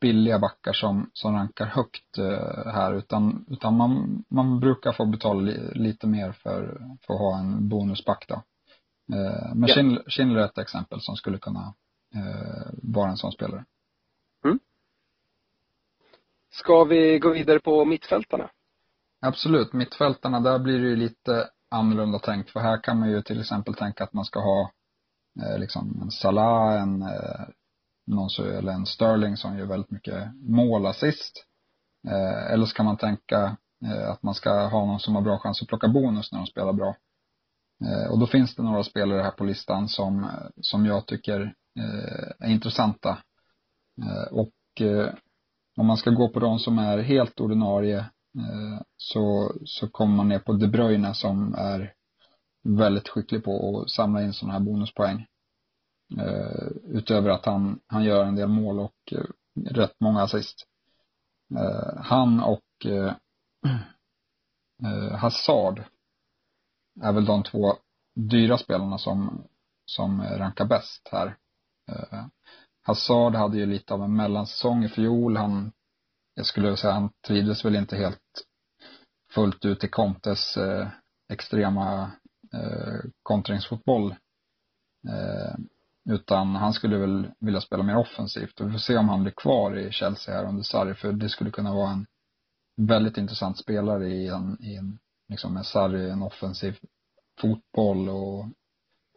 [0.00, 5.40] billiga backar som, som rankar högt eh, här utan, utan man, man brukar få betala
[5.40, 8.34] li, lite mer för, för att ha en bonusback då.
[9.16, 10.02] Eh, men ja.
[10.06, 11.74] Schindler är ett exempel som skulle kunna
[12.82, 13.64] vara en sån spelare.
[14.44, 14.58] Mm.
[16.50, 18.50] Ska vi gå vidare på mittfältarna?
[19.20, 22.50] Absolut, mittfältarna, där blir det ju lite annorlunda tänkt.
[22.50, 24.70] För här kan man ju till exempel tänka att man ska ha
[25.42, 27.46] eh, liksom en Salah, en eh,
[28.14, 31.44] någon så, eller en Sterling som gör väldigt mycket mål, assist.
[32.08, 35.38] Eh, eller så kan man tänka eh, att man ska ha någon som har bra
[35.38, 36.96] chans att plocka bonus när de spelar bra.
[37.84, 42.46] Eh, och då finns det några spelare här på listan som, som jag tycker eh,
[42.46, 43.18] är intressanta.
[44.02, 45.14] Eh, och eh,
[45.76, 47.98] om man ska gå på de som är helt ordinarie
[48.38, 51.92] eh, så, så kommer man ner på De Bruyne som är
[52.62, 55.26] väldigt skicklig på att samla in sådana här bonuspoäng.
[56.18, 59.24] Eh, utöver att han, han gör en del mål och eh,
[59.70, 60.66] rätt många assist.
[61.56, 63.14] Eh, han och eh,
[64.84, 65.82] eh, Hazard
[67.00, 67.74] är väl de två
[68.14, 69.44] dyra spelarna som,
[69.86, 71.36] som rankar bäst här.
[71.90, 72.24] Eh,
[72.82, 75.36] Hazard hade ju lite av en mellansäsong i fjol.
[75.36, 75.72] Han,
[76.34, 78.46] jag skulle säga han trivdes väl inte helt
[79.30, 80.88] fullt ut i Contes eh,
[81.32, 82.10] extrema
[82.52, 84.14] eh, kontringsfotboll.
[85.08, 85.54] Eh,
[86.04, 89.32] utan han skulle väl vilja spela mer offensivt och vi får se om han blir
[89.32, 92.06] kvar i Chelsea här under Sarri för det skulle kunna vara en
[92.76, 96.78] väldigt intressant spelare i en, i en liksom med Sarri, en offensiv
[97.40, 98.46] fotboll och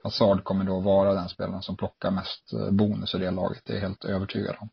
[0.04, 3.74] Hazard kommer då vara den spelaren som plockar mest eh, bonus i det laget, det
[3.74, 4.70] är jag helt övertygad om.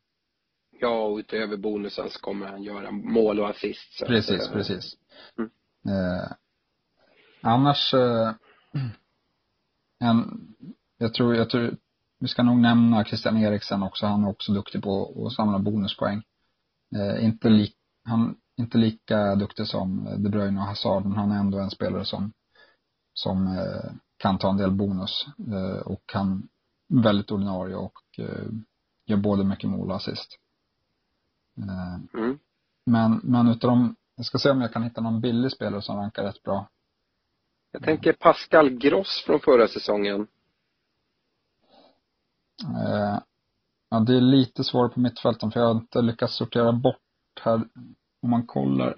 [0.81, 4.03] Ja, och utöver bonusen så kommer han göra mål och assist.
[4.07, 4.97] Precis, att, precis.
[5.39, 5.51] Mm.
[5.89, 6.33] Eh,
[7.41, 8.33] annars, eh,
[10.01, 10.49] en,
[10.99, 11.77] jag tror, jag tror,
[12.21, 14.07] vi ska nog nämna Christian Eriksen också.
[14.07, 16.23] Han är också duktig på att samla bonuspoäng.
[16.97, 17.73] Eh, inte, li,
[18.05, 22.05] han, inte lika duktig som De Bruyne och Hazard, men han är ändå en spelare
[22.05, 22.33] som,
[23.15, 25.27] som eh, kan ta en del bonus.
[25.53, 26.49] Eh, och kan
[26.89, 28.47] väldigt ordinarie och eh,
[29.07, 30.39] gör både mycket mål och assist.
[31.59, 32.39] Eh, mm.
[32.87, 35.97] Men, men utav dem, jag ska se om jag kan hitta någon billig spelare som
[35.97, 36.69] rankar rätt bra.
[37.73, 40.27] Jag tänker Pascal Gross från förra säsongen.
[42.65, 43.19] Eh,
[43.91, 46.97] ja, det är lite svårare på mittfälten för jag har inte lyckats sortera bort
[47.41, 47.55] här.
[48.23, 48.97] Om man kollar.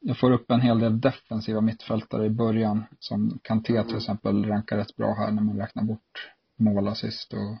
[0.00, 2.84] Jag får upp en hel del defensiva mittfältare i början.
[2.98, 3.96] Som Kanté till mm.
[3.96, 7.58] exempel rankar rätt bra här när man räknar bort målassist och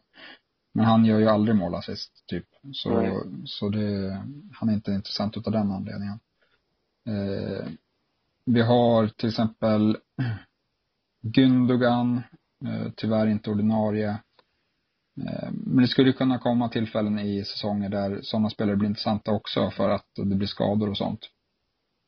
[0.76, 2.46] men han gör ju aldrig målassist typ.
[2.72, 3.46] Så, mm.
[3.46, 6.18] så det, han är inte intressant utav den anledningen.
[7.06, 7.66] Eh,
[8.44, 9.96] vi har till exempel
[11.22, 12.22] Gündogan,
[12.64, 14.18] eh, tyvärr inte ordinarie.
[15.24, 19.70] Eh, men det skulle kunna komma tillfällen i säsonger där sådana spelare blir intressanta också
[19.70, 21.30] för att det blir skador och sånt.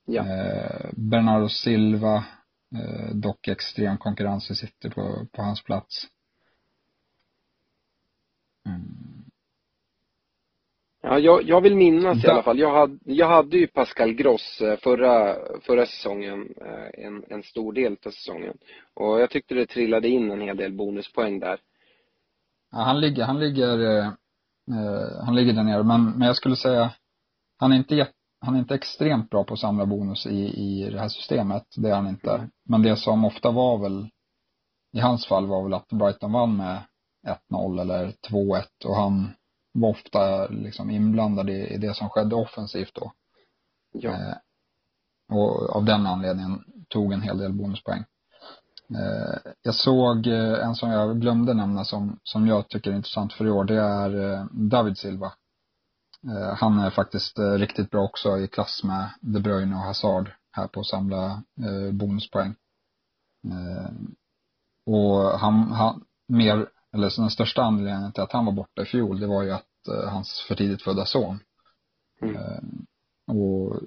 [0.07, 0.27] Ja.
[0.27, 2.25] Eh, Bernardo Silva,
[2.75, 6.07] eh, dock extrem konkurrens City på, på hans plats.
[8.67, 9.25] Mm.
[11.03, 12.59] Ja, jag, jag vill minnas i alla fall.
[12.59, 16.55] Jag hade, jag hade ju Pascal Gross förra, förra säsongen,
[16.95, 18.59] en, en stor del av säsongen.
[18.95, 21.61] Och jag tyckte det trillade in en hel del bonuspoäng där.
[22.71, 25.83] Ja, han ligger, han ligger, eh, han ligger där nere.
[25.83, 26.93] Men, men jag skulle säga,
[27.59, 28.09] han är inte
[28.41, 31.65] han är inte extremt bra på att samla bonus i, i det här systemet.
[31.77, 32.31] Det är han inte.
[32.31, 32.51] Mm.
[32.65, 34.09] Men det som ofta var väl,
[34.93, 36.83] i hans fall var väl att Brighton vann med
[37.51, 39.31] 1-0 eller 2-1 och han
[39.73, 43.13] var ofta liksom inblandad i, i det som skedde offensivt då.
[43.93, 44.11] Ja.
[44.11, 44.37] Eh,
[45.37, 48.05] och av den anledningen tog en hel del bonuspoäng.
[48.95, 53.33] Eh, jag såg eh, en som jag glömde nämna som, som jag tycker är intressant
[53.33, 53.65] för i år.
[53.65, 55.33] Det är eh, David Silva.
[56.57, 60.81] Han är faktiskt riktigt bra också i klass med De Bruyne och Hazard här på
[60.81, 61.43] att samla
[61.93, 62.55] bonuspoäng.
[64.87, 69.21] Och han, han mer, eller den största anledningen till att han var borta i fjol,
[69.21, 69.67] det var ju att
[70.09, 71.39] hans för tidigt födda son.
[72.23, 72.87] Mm.
[73.27, 73.81] Och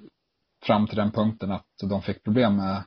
[0.62, 2.82] fram till den punkten att de fick problem med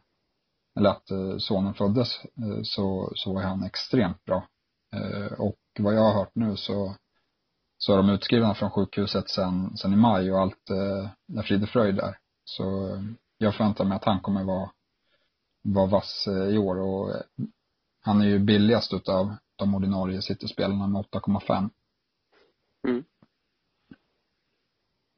[0.75, 4.47] eller att eh, sonen föddes, eh, så, så var han extremt bra.
[4.93, 6.95] Eh, och vad jag har hört nu så,
[7.77, 11.63] så är de utskrivna från sjukhuset sen, sen i maj och allt eh, är frid
[11.63, 12.17] och fröjd där.
[12.43, 12.89] Så
[13.37, 14.69] jag förväntar mig att han kommer vara,
[15.63, 17.13] vara vass i år och
[18.01, 21.69] han är ju billigast utav de ordinarie City-spelarna med 8,5.
[22.87, 23.03] Mm.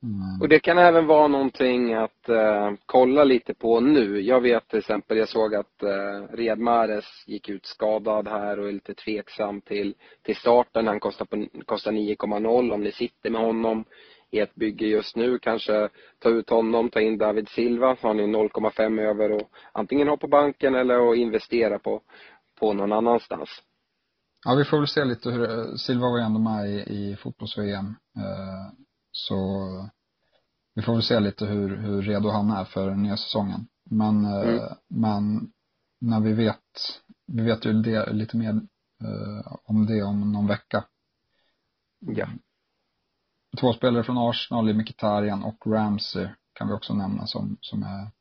[0.03, 0.41] Mm.
[0.41, 4.21] Och det kan även vara någonting att uh, kolla lite på nu.
[4.21, 8.67] Jag vet till exempel, jag såg att uh, Riyad Mahrez gick ut skadad här och
[8.67, 10.87] är lite tveksam till, till starten.
[10.87, 13.85] Han kostar, på, kostar 9,0 om ni sitter med honom
[14.31, 15.39] i ett bygge just nu.
[15.39, 20.07] Kanske ta ut honom, ta in David Silva, så har ni 0,5 över och antingen
[20.07, 22.01] ha på banken eller att investera på,
[22.59, 23.49] på någon annanstans.
[24.45, 27.85] Ja, vi får väl se lite hur, Silva var ju ändå med i, i fotbolls-VM.
[28.17, 28.86] Eh,
[29.17, 29.35] så
[30.75, 33.67] vi får väl se lite hur, hur redo han är för nya säsongen.
[33.89, 34.63] Men, eh, mm.
[34.87, 35.51] men
[36.01, 38.49] när vi vet, vi vet ju det, lite mer
[39.03, 40.85] eh, om det om någon vecka.
[41.99, 42.27] Ja.
[43.59, 48.11] Två spelare från Arsenal, Mkhitaryan och Ramsey kan vi också nämna som, som är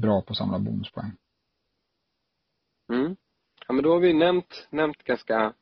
[0.00, 1.16] bra på att samla bonuspoäng.
[2.92, 3.16] Mm.
[3.66, 5.52] Ja men då har vi nämnt, nämnt ganska,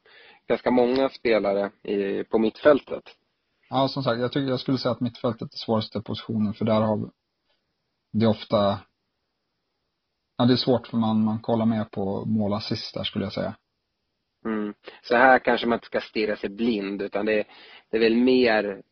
[0.47, 3.05] ganska många spelare i, på mittfältet.
[3.75, 6.81] Ja, som sagt, jag tycker jag skulle säga att mittfältet är svåraste positionen för där
[6.81, 7.07] har vi,
[8.13, 8.79] det är ofta,
[10.39, 13.55] ja det är svårt för man, man kollar mer på målassist där skulle jag säga.
[14.45, 14.75] Mm.
[15.03, 17.45] Så här kanske man inte ska stirra sig blind utan det,
[17.91, 18.83] det är väl mer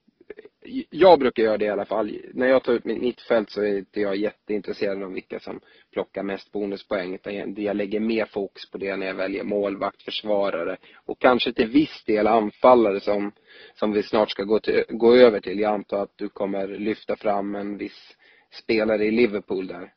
[0.90, 2.18] jag brukar göra det i alla fall.
[2.34, 5.60] När jag tar ut mitt mittfält så är inte jag jätteintresserad av vilka som
[5.92, 7.14] plockar mest bonuspoäng.
[7.14, 11.68] Utan jag lägger mer fokus på det när jag väljer målvakt, försvarare och kanske till
[11.68, 13.32] viss del anfallare som,
[13.74, 15.60] som vi snart ska gå, till, gå över till.
[15.60, 18.16] Jag antar att du kommer lyfta fram en viss
[18.62, 19.92] spelare i Liverpool där.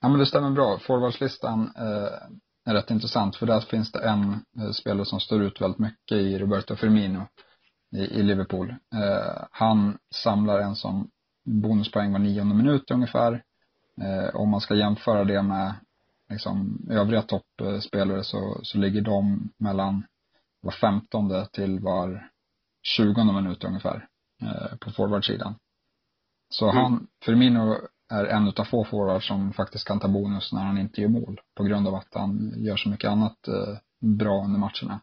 [0.00, 0.78] Ja men det stämmer bra.
[0.78, 5.60] Forwardslistan eh, är rätt intressant för där finns det en eh, spelare som står ut
[5.60, 7.26] väldigt mycket i Roberto Firmino
[7.96, 8.74] i, i Liverpool.
[8.94, 11.10] Eh, han samlar en som
[11.44, 13.42] bonuspoäng var nionde minut ungefär.
[14.00, 15.74] Eh, om man ska jämföra det med
[16.30, 20.04] liksom, övriga toppspelare så, så ligger de mellan
[20.60, 22.30] var femtonde till var
[22.82, 24.06] tjugonde minut ungefär
[24.42, 25.54] eh, på forwardsidan.
[26.50, 26.76] Så mm.
[26.76, 27.76] han, Firmino
[28.10, 31.40] är en utav få forwards som faktiskt kan ta bonus när han inte gör mål
[31.56, 35.00] på grund av att han gör så mycket annat eh, bra under matcherna.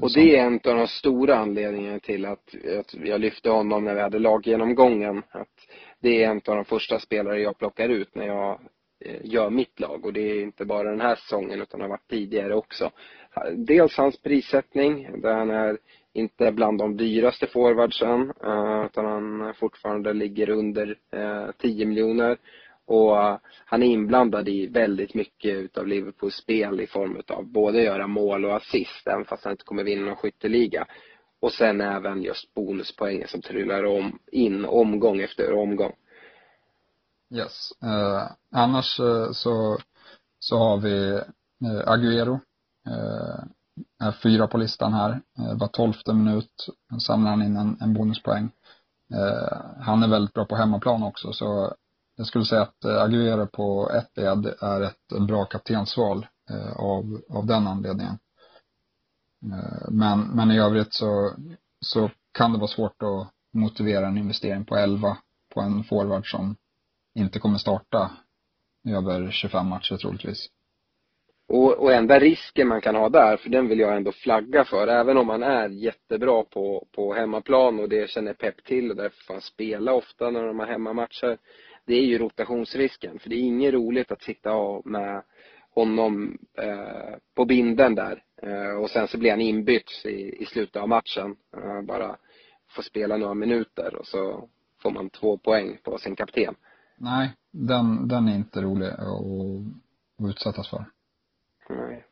[0.00, 3.94] Och det är en av de stora anledningarna till att, att jag lyfte honom när
[3.94, 5.22] vi hade laggenomgången.
[5.30, 5.48] Att
[6.00, 8.60] det är en av de första spelare jag plockar ut när jag
[9.04, 12.08] eh, gör mitt lag och det är inte bara den här säsongen utan har varit
[12.10, 12.90] tidigare också.
[13.54, 15.78] Dels hans prissättning där han är
[16.12, 20.96] inte bland de dyraste forwardsen eh, utan han fortfarande ligger under
[21.58, 22.38] 10 eh, miljoner
[22.88, 27.82] och eh, han är inblandad i väldigt mycket utav Liverpools spel i form utav både
[27.82, 30.86] göra mål och assist, även fast han inte kommer vinna någon skytteliga.
[31.40, 35.92] Och sen även just bonuspoängen som trillar om, in omgång efter omgång.
[37.34, 37.72] Yes.
[37.82, 39.78] Eh, annars eh, så,
[40.38, 41.14] så har vi
[41.64, 42.40] eh, Agüero.
[42.86, 43.44] Eh,
[44.06, 45.10] är fyra på listan här.
[45.38, 46.66] Eh, var tolfte minut
[47.00, 48.50] samlar han in en, en bonuspoäng.
[49.14, 51.74] Eh, han är väldigt bra på hemmaplan också så
[52.18, 57.20] jag skulle säga att eh, Aguero på ett led är ett bra kaptensval eh, av,
[57.28, 58.18] av den anledningen.
[59.52, 61.32] Eh, men, men i övrigt så,
[61.80, 65.16] så kan det vara svårt att motivera en investering på 11
[65.54, 66.56] på en forward som
[67.14, 68.10] inte kommer starta
[68.88, 70.48] över 25 matcher troligtvis.
[71.48, 74.88] Och, och enda risken man kan ha där, för den vill jag ändå flagga för,
[74.88, 79.24] även om man är jättebra på, på hemmaplan och det känner Pep till och därför
[79.24, 81.38] får han spela ofta när de har hemmamatcher
[81.88, 83.18] det är ju rotationsrisken.
[83.18, 84.50] För det är inget roligt att sitta
[84.84, 85.22] med
[85.74, 88.22] honom eh, på binden där.
[88.42, 91.36] Eh, och sen så blir han inbytt i, i slutet av matchen.
[91.56, 92.16] Eh, bara
[92.68, 94.48] får spela några minuter och så
[94.82, 96.54] får man två poäng på sin kapten.
[96.96, 98.98] Nej, den, den är inte rolig att,
[100.18, 100.84] att utsättas för.
[101.68, 102.04] Nej.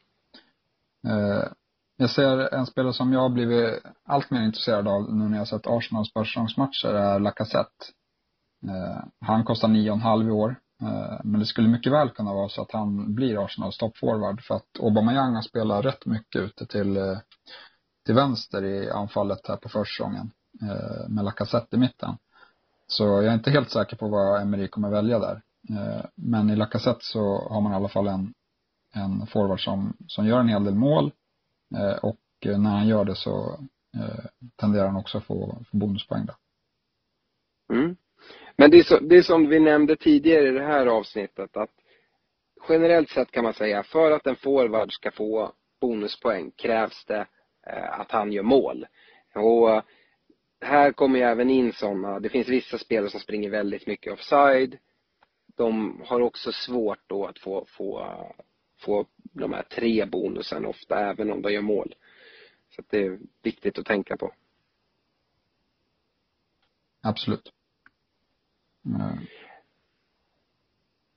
[1.96, 5.48] Jag ser en spelare som jag har blivit allt mer intresserad av nu när jag
[5.48, 7.86] sett Arsenals försäsongsmatcher är Lacazette.
[8.66, 10.56] Eh, han kostar 9,5 i år.
[10.82, 14.54] Eh, men det skulle mycket väl kunna vara så att han blir Arsenals toppforward för
[14.54, 17.18] att Aubameyang har spelat rätt mycket ute till, eh,
[18.06, 20.30] till vänster i anfallet här på försäsongen.
[21.08, 22.16] Med Lacazette i mitten.
[22.86, 25.42] Så jag är inte helt säker på vad Emery kommer välja där.
[26.14, 28.34] Men i Lacazette så har man i alla fall en,
[28.94, 31.12] en forward som, som gör en hel del mål.
[32.02, 33.58] Och när han gör det så
[34.56, 36.36] tenderar han också att få, få bonuspoäng där.
[37.72, 37.96] Mm.
[38.56, 41.70] Men det är, så, det är som vi nämnde tidigare i det här avsnittet att
[42.68, 47.26] generellt sett kan man säga för att en forward ska få bonuspoäng krävs det
[47.66, 48.86] eh, att han gör mål.
[49.34, 49.82] Och
[50.60, 54.78] här kommer ju även in sådana, det finns vissa spelare som springer väldigt mycket offside.
[55.56, 58.16] de har också svårt då att få, få,
[58.80, 61.94] få de här tre bonusen ofta, även om de gör mål.
[62.70, 64.32] Så det är viktigt att tänka på.
[67.02, 67.52] Absolut.
[68.86, 69.18] Mm.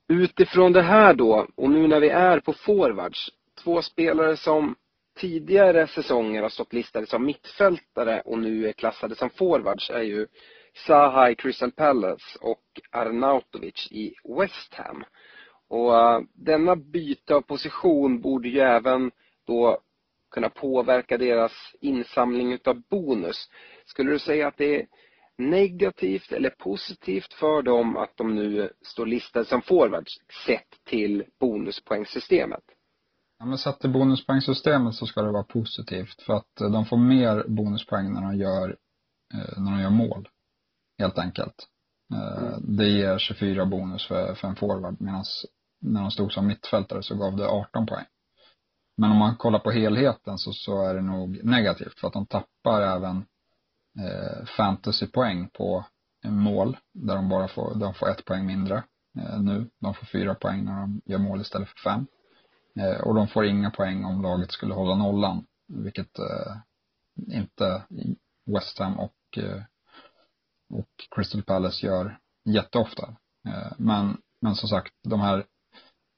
[0.07, 3.29] Utifrån det här då, och nu när vi är på forwards,
[3.63, 4.75] två spelare som
[5.17, 10.27] tidigare säsonger har stått listade som mittfältare och nu är klassade som forwards är ju
[10.87, 15.03] Zaha i Crystal Palace och Arnautovic i West Ham.
[15.67, 19.11] Och uh, denna byte av position borde ju även
[19.47, 19.79] då
[20.31, 21.51] kunna påverka deras
[21.81, 23.49] insamling utav bonus.
[23.85, 24.87] Skulle du säga att det är
[25.39, 30.13] negativt eller positivt för dem att de nu står listade som forwards
[30.45, 32.63] sett till bonuspoängsystemet?
[33.39, 37.45] Ja, men sett till bonuspoängsystemet så ska det vara positivt för att de får mer
[37.47, 38.69] bonuspoäng när de gör,
[39.33, 40.29] eh, när de gör mål.
[40.99, 41.67] Helt enkelt.
[42.13, 42.77] Eh, mm.
[42.77, 45.23] Det ger 24 bonus för, för en forward medan
[45.81, 48.05] när de stod som mittfältare så gav det 18 poäng.
[48.97, 52.25] Men om man kollar på helheten så, så är det nog negativt för att de
[52.25, 53.25] tappar även
[53.99, 55.85] eh, fantasypoäng på
[56.25, 58.83] mål där de bara får, de får ett poäng mindre
[59.19, 59.69] eh, nu.
[59.79, 62.07] De får fyra poäng när de gör mål istället för fem.
[62.79, 66.55] Eh, och de får inga poäng om laget skulle hålla nollan, vilket eh,
[67.37, 67.83] inte
[68.45, 69.63] West Ham och, eh,
[70.69, 73.15] och Crystal Palace gör jätteofta.
[73.47, 75.45] Eh, men, men som sagt, de här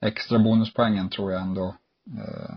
[0.05, 1.75] extra bonuspoängen tror jag ändå
[2.17, 2.55] eh,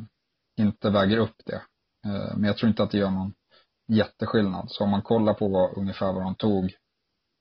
[0.56, 1.62] inte väger upp det.
[2.06, 3.34] Eh, men jag tror inte att det gör någon
[3.86, 4.70] jätteskillnad.
[4.70, 6.74] Så om man kollar på vad, ungefär vad de tog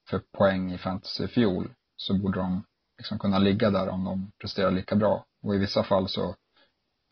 [0.10, 2.64] för poäng i fantasy i fjol så borde de
[2.98, 5.26] liksom kunna ligga där om de presterar lika bra.
[5.44, 6.36] Och i vissa fall så,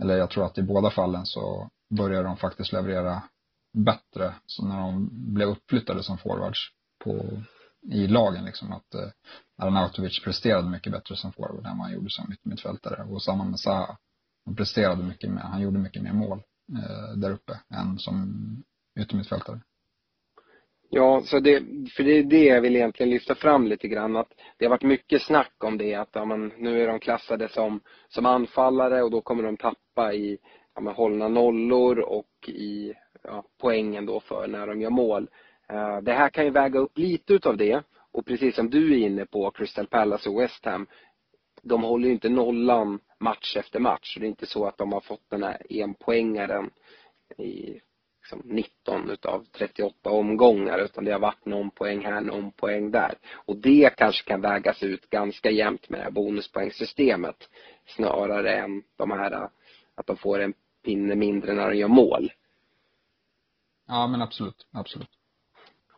[0.01, 3.23] eller jag tror att i båda fallen så börjar de faktiskt leverera
[3.73, 4.35] bättre.
[4.45, 6.59] Så när de blev uppflyttade som forwards
[7.03, 7.43] på,
[7.91, 9.09] i lagen liksom att eh,
[9.61, 13.03] Arnautovic presterade mycket bättre som forward än vad han gjorde som mittfältare.
[13.03, 13.97] Och samma med Zaha.
[14.45, 16.43] Han presterade mycket mer, han gjorde mycket mer mål
[16.77, 18.63] eh, där uppe än som
[18.99, 19.59] yttermittfältare.
[20.93, 21.63] Ja, så det,
[21.95, 24.15] för det är det jag vill egentligen lyfta fram lite grann.
[24.15, 25.95] Att det har varit mycket snack om det.
[25.95, 27.79] Att ja, men, nu är de klassade som,
[28.09, 30.37] som anfallare och då kommer de tappa i
[30.75, 35.29] ja, men, hållna nollor och i ja, poängen då för när de gör mål.
[35.73, 37.83] Uh, det här kan ju väga upp lite utav det.
[38.11, 40.87] Och precis som du är inne på, Crystal Palace och West Ham.
[41.61, 44.13] De håller ju inte nollan match efter match.
[44.13, 46.69] så Det är inte så att de har fått den här enpoängaren
[47.37, 47.81] i
[48.21, 53.13] liksom 19 utav 38 omgångar utan det har varit någon poäng här, någon poäng där.
[53.33, 57.49] Och det kanske kan vägas ut ganska jämnt med det här bonuspoängsystemet
[57.85, 59.49] snarare än de här
[59.95, 60.53] att de får en
[60.85, 62.31] pinne mindre när de gör mål.
[63.87, 65.09] Ja men absolut, absolut.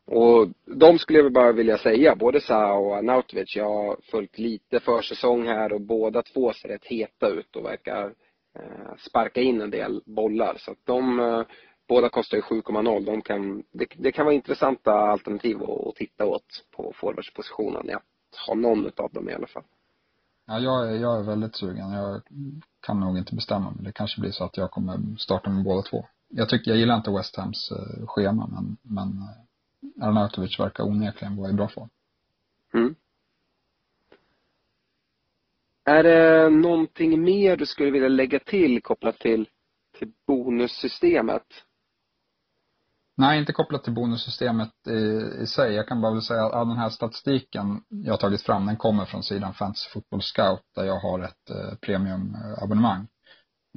[0.05, 4.79] Och de skulle jag bara vilja säga, både Sa och Anautovic, jag har följt lite
[4.79, 8.13] försäsong här och båda två ser rätt heta ut och verkar
[8.55, 10.55] eh, sparka in en del bollar.
[10.57, 11.41] Så att de eh,
[11.87, 13.05] Båda kostar ju 7,0.
[13.05, 17.95] De kan, det, det, kan vara intressanta alternativ att, att titta åt på forwardspositionen.
[17.95, 19.63] Att ha någon av dem i alla fall.
[20.45, 21.91] Ja, jag är, jag är väldigt sugen.
[21.91, 22.21] Jag
[22.79, 23.83] kan nog inte bestämma mig.
[23.83, 26.05] Det kanske blir så att jag kommer starta med båda två.
[26.27, 31.35] Jag tycker, jag gillar inte West Hams eh, schema men, men eh, Arnautovic verkar onekligen
[31.35, 31.89] vara i bra form.
[32.73, 32.95] Mm.
[35.85, 39.49] Är det någonting mer du skulle vilja lägga till kopplat till,
[39.99, 41.45] till bonussystemet?
[43.17, 45.73] Nej, inte kopplat till bonussystemet i, i sig.
[45.73, 48.77] Jag kan bara väl säga att all den här statistiken jag har tagit fram, den
[48.77, 53.07] kommer från sidan Fantasy Football Scout där jag har ett eh, premiumabonnemang.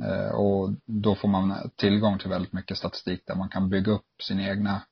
[0.02, 4.22] Eh, och då får man tillgång till väldigt mycket statistik där man kan bygga upp
[4.22, 4.82] sina egna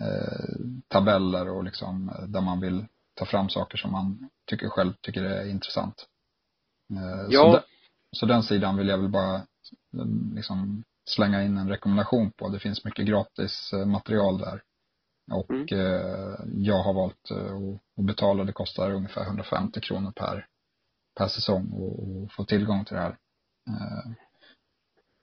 [0.00, 0.56] eh,
[0.88, 5.22] tabeller och liksom eh, där man vill ta fram saker som man tycker själv tycker
[5.22, 6.06] är intressant.
[6.92, 7.42] Eh, ja.
[7.42, 7.60] Så, de,
[8.16, 12.48] så den sidan vill jag väl bara eh, liksom slänga in en rekommendation på.
[12.48, 14.62] Det finns mycket gratis eh, material där.
[15.32, 15.66] Och mm.
[15.70, 17.56] eh, jag har valt eh,
[17.98, 20.46] att betala, det kostar ungefär 150 kronor per,
[21.18, 23.16] per säsong och, få tillgång till det här.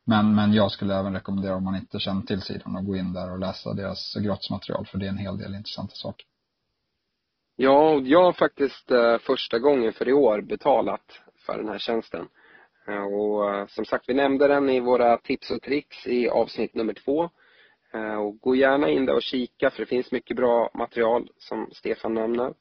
[0.06, 3.14] Men, men jag skulle även rekommendera om man inte känner till sidan att gå in
[3.14, 6.26] där och läsa deras gratismaterial för det är en hel del intressanta saker.
[7.56, 12.28] Ja, jag har faktiskt första gången för i år betalat för den här tjänsten.
[12.92, 16.76] Eh, och eh, som sagt, vi nämnde den i våra tips och tricks i avsnitt
[16.76, 17.30] nummer två.
[17.94, 21.70] Eh, och gå gärna in där och kika för det finns mycket bra material som
[21.72, 22.54] Stefan nämner.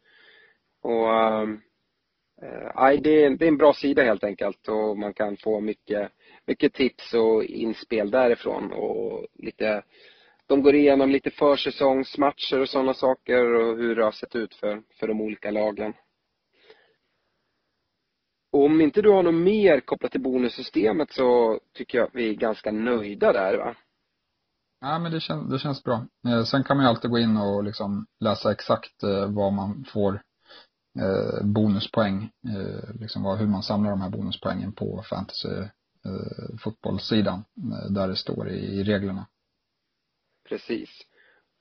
[0.83, 1.49] Och äh,
[3.01, 6.13] det, är, det är en bra sida helt enkelt och man kan få mycket,
[6.47, 9.83] mycket tips och inspel därifrån och lite
[10.47, 14.83] de går igenom lite försäsongsmatcher och sådana saker och hur det har sett ut för,
[15.01, 15.93] för de olika lagen
[18.53, 22.35] om inte du har något mer kopplat till bonussystemet så tycker jag att vi är
[22.35, 23.75] ganska nöjda där va?
[24.81, 26.07] Ja, men det, kän, det känns bra.
[26.29, 29.85] Eh, sen kan man ju alltid gå in och liksom läsa exakt eh, vad man
[29.85, 30.23] får
[31.01, 35.49] eh, bonuspoäng, eh, liksom vad, hur man samlar de här bonuspoängen på fantasy
[36.63, 37.45] fotbollssidan,
[37.91, 39.27] där det står i, i reglerna.
[40.49, 40.91] Precis.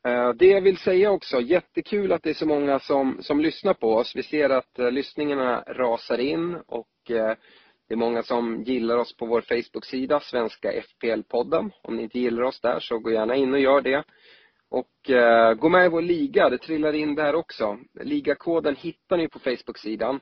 [0.07, 3.73] Eh, det jag vill säga också, jättekul att det är så många som, som lyssnar
[3.73, 4.15] på oss.
[4.15, 7.35] Vi ser att eh, lyssningarna rasar in och eh,
[7.87, 11.71] det är många som gillar oss på vår Facebook-sida, Svenska FPL-podden.
[11.83, 14.03] Om ni inte gillar oss där så gå gärna in och gör det.
[14.71, 15.11] Och
[15.57, 17.77] gå med i vår liga, det trillar in där också.
[18.01, 20.19] Ligakoden hittar ni på Facebook-sidan.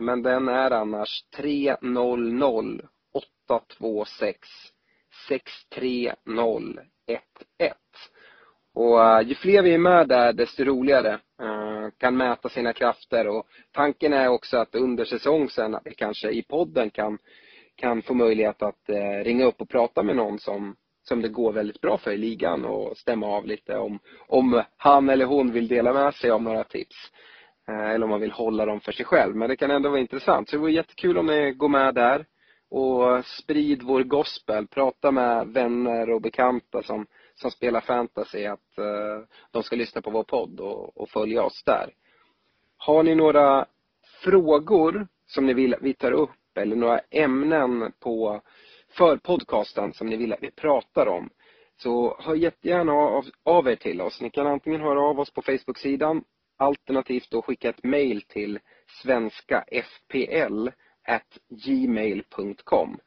[0.00, 4.38] men den är annars 300 826
[5.28, 6.82] 63011.
[8.78, 11.12] Och eh, ju fler vi är med där, desto roligare.
[11.42, 15.94] Eh, kan mäta sina krafter och tanken är också att under säsong sen att vi
[15.94, 17.18] kanske i podden kan,
[17.76, 20.76] kan få möjlighet att eh, ringa upp och prata med någon som,
[21.08, 23.98] som det går väldigt bra för i ligan och stämma av lite om,
[24.28, 26.96] om han eller hon vill dela med sig av några tips.
[27.68, 29.36] Eller om man vill hålla dem för sig själv.
[29.36, 30.48] Men det kan ändå vara intressant.
[30.48, 32.26] Så det vore jättekul om ni går med där
[32.70, 34.66] och sprid vår gospel.
[34.66, 37.06] Prata med vänner och bekanta som
[37.40, 39.20] som spelar fantasy att eh,
[39.50, 41.90] de ska lyssna på vår podd och, och, följa oss där.
[42.76, 43.66] Har ni några
[44.24, 48.40] frågor som ni vill att vi tar upp eller några ämnen på
[48.88, 51.30] för podcasten som ni vill att vi pratar om
[51.76, 54.20] så hör jättegärna av, av er till oss.
[54.20, 56.24] Ni kan antingen höra av oss på Facebook-sidan
[56.56, 58.58] alternativt då skicka ett mail till
[59.02, 60.68] svenskafpl
[61.48, 62.98] gmail.com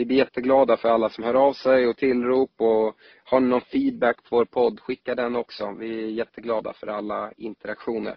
[0.00, 3.60] vi blir jätteglada för alla som hör av sig och tillrop och har ni någon
[3.60, 5.74] feedback på vår podd, skicka den också.
[5.78, 8.16] Vi är jätteglada för alla interaktioner.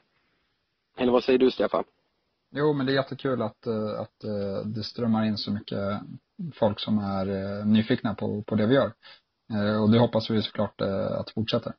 [0.97, 1.83] Eller vad säger du Stefan?
[2.51, 5.79] Jo, men det är jättekul att, eh, att eh, det strömmar in så mycket
[6.53, 8.91] folk som är eh, nyfikna på, på det vi gör.
[9.81, 10.81] Och det hoppas vi såklart
[11.19, 11.73] att fortsätta.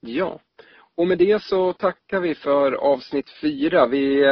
[0.00, 0.40] Ja.
[0.94, 3.86] Och med det så tackar vi för avsnitt fyra.
[3.86, 4.24] Vi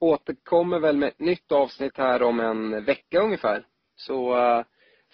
[0.00, 3.66] återkommer väl med ett nytt avsnitt här om en vecka ungefär.
[3.96, 4.64] Så uh,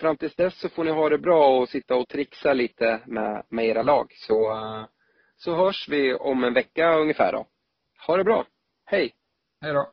[0.01, 3.47] fram tills dess så får ni ha det bra och sitta och trixa lite med,
[3.49, 4.13] med era lag.
[4.15, 4.85] Så, uh,
[5.37, 7.47] så hörs vi om en vecka ungefär då.
[8.07, 8.47] Ha det bra.
[8.85, 9.15] Hej!
[9.61, 9.93] Hej då!